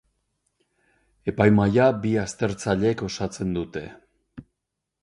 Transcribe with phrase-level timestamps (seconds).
[1.33, 3.87] Epaimahaia bi aztertzailek osatzen dute.